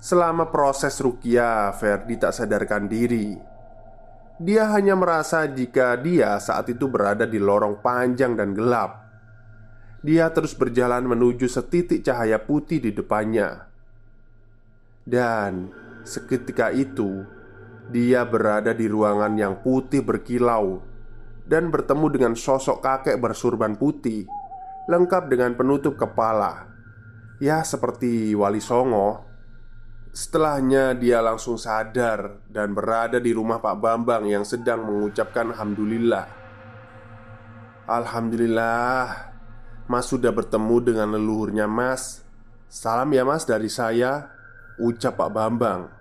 Selama 0.00 0.48
proses 0.48 0.96
rukia, 1.02 1.74
Ferdi 1.74 2.16
tak 2.16 2.32
sadarkan 2.32 2.86
diri. 2.86 3.55
Dia 4.36 4.68
hanya 4.76 4.92
merasa 4.92 5.48
jika 5.48 5.96
dia 5.96 6.36
saat 6.36 6.68
itu 6.68 6.92
berada 6.92 7.24
di 7.24 7.40
lorong 7.40 7.80
panjang 7.80 8.36
dan 8.36 8.52
gelap. 8.52 9.08
Dia 10.04 10.28
terus 10.28 10.52
berjalan 10.52 11.08
menuju 11.08 11.48
setitik 11.48 12.04
cahaya 12.04 12.36
putih 12.36 12.84
di 12.84 12.92
depannya. 12.92 13.64
Dan 15.08 15.72
seketika 16.04 16.68
itu, 16.68 17.24
dia 17.88 18.28
berada 18.28 18.76
di 18.76 18.84
ruangan 18.90 19.32
yang 19.40 19.54
putih 19.64 20.04
berkilau 20.04 20.84
dan 21.46 21.70
bertemu 21.72 22.06
dengan 22.12 22.34
sosok 22.36 22.82
kakek 22.82 23.16
bersurban 23.22 23.78
putih, 23.78 24.26
lengkap 24.90 25.32
dengan 25.32 25.54
penutup 25.54 25.94
kepala, 25.96 26.66
ya 27.38 27.62
seperti 27.62 28.34
Wali 28.36 28.60
Songo. 28.60 29.35
Setelahnya, 30.16 30.96
dia 30.96 31.20
langsung 31.20 31.60
sadar 31.60 32.40
dan 32.48 32.72
berada 32.72 33.20
di 33.20 33.36
rumah 33.36 33.60
Pak 33.60 33.76
Bambang 33.76 34.24
yang 34.24 34.48
sedang 34.48 34.88
mengucapkan 34.88 35.52
"Alhamdulillah". 35.52 36.24
Alhamdulillah, 37.84 39.04
Mas 39.84 40.08
sudah 40.08 40.32
bertemu 40.32 40.76
dengan 40.80 41.12
leluhurnya 41.20 41.68
Mas. 41.68 42.24
Salam 42.64 43.12
ya 43.12 43.28
Mas 43.28 43.44
dari 43.44 43.68
saya, 43.68 44.32
ucap 44.80 45.20
Pak 45.20 45.30
Bambang. 45.36 45.92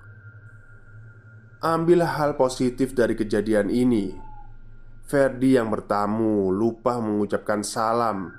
Ambillah 1.59 2.15
hal 2.15 2.39
positif 2.39 2.95
dari 2.95 3.19
kejadian 3.19 3.67
ini 3.67 4.15
Ferdi 5.05 5.59
yang 5.59 5.67
bertamu 5.67 6.55
lupa 6.55 7.03
mengucapkan 7.03 7.67
salam 7.67 8.31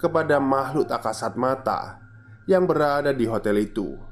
kepada 0.00 0.40
makhluk 0.40 0.88
tak 0.88 1.06
kasat 1.06 1.36
mata 1.36 2.00
yang 2.48 2.64
berada 2.64 3.12
di 3.12 3.28
hotel 3.28 3.60
itu. 3.60 4.09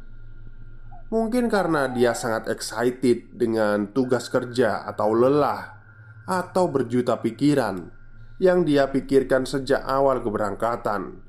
Mungkin 1.08 1.48
karena 1.48 1.88
dia 1.88 2.12
sangat 2.12 2.52
excited 2.52 3.32
dengan 3.32 3.88
tugas 3.96 4.28
kerja 4.28 4.84
atau 4.84 5.16
lelah 5.16 5.80
atau 6.28 6.68
berjuta 6.68 7.16
pikiran 7.16 7.88
yang 8.36 8.68
dia 8.68 8.92
pikirkan 8.92 9.48
sejak 9.48 9.80
awal 9.88 10.20
keberangkatan, 10.20 11.24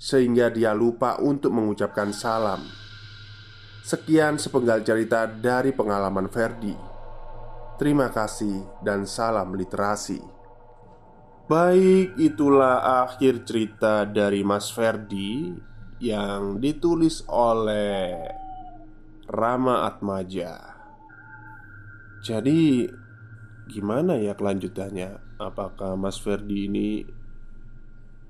sehingga 0.00 0.48
dia 0.48 0.72
lupa 0.72 1.20
untuk 1.20 1.52
mengucapkan 1.52 2.16
salam. 2.16 2.64
Sekian 3.84 4.40
sepenggal 4.40 4.80
cerita 4.80 5.28
dari 5.28 5.76
pengalaman 5.76 6.32
Ferdi. 6.32 6.72
Terima 7.76 8.08
kasih 8.08 8.80
dan 8.80 9.04
salam 9.04 9.52
literasi. 9.52 10.24
Baik, 11.44 12.16
itulah 12.16 13.04
akhir 13.04 13.44
cerita 13.44 14.08
dari 14.08 14.40
Mas 14.40 14.72
Ferdi 14.72 15.52
yang 16.00 16.56
ditulis 16.56 17.20
oleh 17.28 18.43
Rama 19.24 19.88
Atmaja. 19.88 20.76
Jadi, 22.20 22.88
gimana 23.68 24.20
ya 24.20 24.36
kelanjutannya? 24.36 25.40
Apakah 25.40 25.96
Mas 25.96 26.20
Ferdi 26.20 26.68
ini 26.68 27.04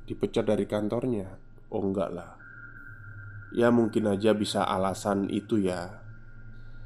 dipecat 0.06 0.46
dari 0.46 0.66
kantornya? 0.70 1.34
Oh, 1.70 1.82
enggak 1.82 2.10
lah. 2.14 2.38
Ya, 3.54 3.74
mungkin 3.74 4.06
aja 4.10 4.34
bisa 4.34 4.66
alasan 4.66 5.30
itu 5.30 5.62
ya 5.62 6.04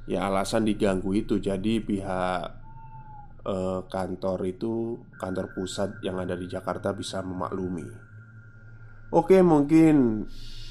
ya 0.08 0.24
alasan 0.32 0.64
diganggu 0.64 1.12
itu 1.12 1.36
jadi 1.36 1.84
pihak 1.84 2.44
eh, 3.44 3.80
kantor 3.92 4.38
itu 4.48 4.96
kantor 5.20 5.52
pusat 5.52 6.00
yang 6.00 6.16
ada 6.16 6.32
di 6.32 6.48
Jakarta 6.48 6.96
bisa 6.96 7.20
memaklumi. 7.20 7.92
Oke, 9.12 9.40
mungkin 9.44 10.24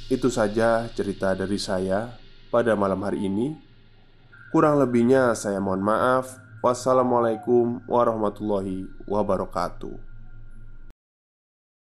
itu 0.10 0.30
saja 0.30 0.90
cerita 0.90 1.38
dari 1.38 1.58
saya 1.62 2.27
pada 2.48 2.74
malam 2.74 3.04
hari 3.04 3.28
ini. 3.28 3.60
Kurang 4.50 4.80
lebihnya 4.80 5.36
saya 5.36 5.60
mohon 5.60 5.84
maaf. 5.84 6.40
Wassalamualaikum 6.64 7.86
warahmatullahi 7.86 8.90
wabarakatuh. 9.06 10.07